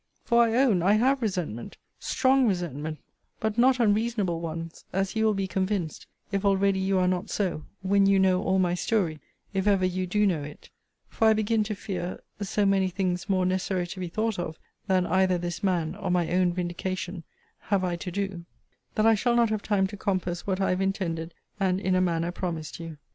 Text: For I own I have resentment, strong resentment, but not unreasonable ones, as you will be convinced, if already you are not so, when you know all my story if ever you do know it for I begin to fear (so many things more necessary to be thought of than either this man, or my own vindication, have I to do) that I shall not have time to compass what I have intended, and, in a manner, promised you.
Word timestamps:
For 0.25 0.41
I 0.41 0.55
own 0.55 0.81
I 0.81 0.93
have 0.93 1.21
resentment, 1.21 1.77
strong 1.99 2.47
resentment, 2.47 2.97
but 3.39 3.59
not 3.59 3.79
unreasonable 3.79 4.39
ones, 4.41 4.83
as 4.91 5.15
you 5.15 5.23
will 5.25 5.35
be 5.35 5.45
convinced, 5.45 6.07
if 6.31 6.43
already 6.43 6.79
you 6.79 6.97
are 6.97 7.07
not 7.07 7.29
so, 7.29 7.65
when 7.83 8.07
you 8.07 8.17
know 8.17 8.41
all 8.41 8.57
my 8.57 8.73
story 8.73 9.19
if 9.53 9.67
ever 9.67 9.85
you 9.85 10.07
do 10.07 10.25
know 10.25 10.41
it 10.41 10.71
for 11.07 11.27
I 11.27 11.33
begin 11.33 11.63
to 11.65 11.75
fear 11.75 12.19
(so 12.41 12.65
many 12.65 12.89
things 12.89 13.29
more 13.29 13.45
necessary 13.45 13.85
to 13.85 13.99
be 13.99 14.07
thought 14.07 14.39
of 14.39 14.57
than 14.87 15.05
either 15.05 15.37
this 15.37 15.61
man, 15.61 15.95
or 15.95 16.09
my 16.09 16.31
own 16.31 16.51
vindication, 16.51 17.23
have 17.69 17.83
I 17.83 17.95
to 17.97 18.09
do) 18.09 18.45
that 18.95 19.05
I 19.05 19.13
shall 19.13 19.35
not 19.35 19.51
have 19.51 19.61
time 19.61 19.85
to 19.85 19.97
compass 19.97 20.47
what 20.47 20.59
I 20.59 20.71
have 20.71 20.81
intended, 20.81 21.35
and, 21.59 21.79
in 21.79 21.93
a 21.93 22.01
manner, 22.01 22.31
promised 22.31 22.79
you. 22.79 22.97